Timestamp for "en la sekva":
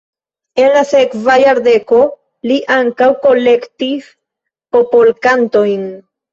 0.61-1.35